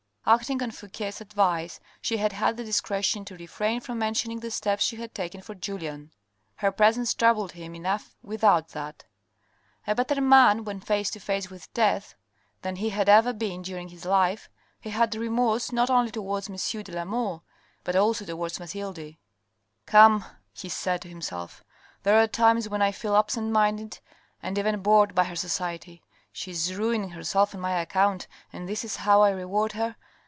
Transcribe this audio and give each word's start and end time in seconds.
Acting 0.23 0.61
on 0.61 0.69
Fouque's 0.69 1.19
advice, 1.19 1.79
she 1.99 2.17
had 2.17 2.31
had 2.31 2.55
the 2.55 2.63
discretion 2.63 3.25
to 3.25 3.35
refrain 3.35 3.81
from 3.81 3.97
mentioning 3.97 4.39
the 4.39 4.51
steps 4.51 4.83
she 4.83 4.95
had 4.97 5.15
taken 5.15 5.41
for 5.41 5.55
Julien. 5.55 6.11
Her 6.57 6.71
presence 6.71 7.15
troubled 7.15 7.53
him 7.53 7.73
enough 7.73 8.15
without 8.21 8.69
that. 8.69 9.03
A 9.87 9.95
better 9.95 10.21
man 10.21 10.63
when 10.63 10.79
face 10.79 11.09
to 11.09 11.19
face 11.19 11.49
with 11.49 11.73
death 11.73 12.13
than 12.61 12.75
he 12.75 12.91
had 12.91 13.09
ever 13.09 13.33
been 13.33 13.63
during 13.63 13.89
his 13.89 14.05
life, 14.05 14.47
he 14.79 14.91
had 14.91 15.15
remorse 15.15 15.71
not 15.71 15.89
only 15.89 16.11
towards 16.11 16.49
M. 16.49 16.83
de 16.83 16.91
la 16.91 17.03
Mole, 17.03 17.43
but 17.83 17.95
also 17.95 18.23
towards 18.23 18.59
Mathilde." 18.59 19.15
Come," 19.87 20.23
he 20.53 20.69
said 20.69 21.01
to 21.01 21.09
himself," 21.09 21.63
there 22.03 22.21
are 22.21 22.27
times 22.27 22.69
when 22.69 22.81
I 22.83 22.91
feel 22.91 23.17
absent 23.17 23.51
minded 23.51 23.99
and 24.41 24.55
even 24.57 24.81
bored 24.83 25.15
by 25.15 25.23
her 25.25 25.35
society. 25.35 26.03
She 26.31 26.51
is 26.51 26.75
ruining 26.75 27.09
herself 27.09 27.55
on 27.55 27.59
my 27.59 27.73
account, 27.81 28.27
and 28.53 28.69
this 28.69 28.85
is 28.85 28.97
how 28.97 29.23
I 29.23 29.31
reward 29.31 29.71
her. 29.73 29.95